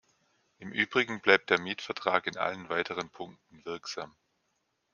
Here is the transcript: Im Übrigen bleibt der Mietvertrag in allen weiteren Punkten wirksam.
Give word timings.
Im 0.57 0.71
Übrigen 0.71 1.21
bleibt 1.21 1.51
der 1.51 1.59
Mietvertrag 1.61 2.25
in 2.25 2.35
allen 2.35 2.69
weiteren 2.69 3.11
Punkten 3.11 3.63
wirksam. 3.65 4.15